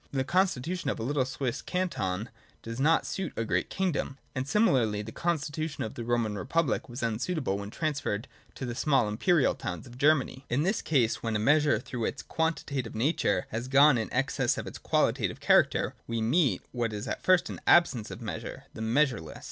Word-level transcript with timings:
The 0.11 0.23
constitution 0.23 0.89
of 0.89 0.99
a 0.99 1.03
little 1.03 1.25
Swiss 1.25 1.61
204 1.61 1.61
THE 1.61 1.89
DOCTRINE 1.91 2.07
OF 2.09 2.25
BEING. 2.25 2.25
[108 2.25 2.33
110. 2.33 2.33
canton 2.33 2.63
does 2.63 2.79
not 2.79 3.05
suit 3.05 3.33
a 3.37 3.45
great 3.45 3.69
kingdom; 3.69 4.17
and, 4.33 4.47
similarly, 4.47 5.03
tlie 5.03 5.13
constitution 5.13 5.83
of 5.83 5.93
the 5.93 6.03
Roman 6.03 6.35
republic 6.39 6.89
was 6.89 7.03
unsuitable 7.03 7.59
when 7.59 7.69
transferred 7.69 8.27
to 8.55 8.65
the 8.65 8.73
small 8.73 9.07
imperial 9.07 9.53
towns 9.53 9.85
of 9.85 9.99
Germany. 9.99 10.45
109.] 10.49 10.57
In 10.57 10.63
this 10.63 10.77
second 10.77 10.85
case, 10.89 11.21
when 11.21 11.35
a 11.35 11.37
measure 11.37 11.77
through 11.77 12.05
its 12.05 12.23
quantitative 12.23 12.95
nature 12.95 13.45
has 13.51 13.67
gone 13.67 13.99
in 13.99 14.11
excess 14.11 14.57
of 14.57 14.65
its 14.65 14.79
qualita 14.79 15.27
tive 15.27 15.39
character, 15.39 15.93
we 16.07 16.19
meet, 16.19 16.63
what 16.71 16.93
is 16.93 17.07
at 17.07 17.21
first 17.21 17.51
an 17.51 17.61
absence 17.67 18.09
of 18.09 18.23
measure, 18.23 18.63
the 18.73 18.81
Measureless. 18.81 19.37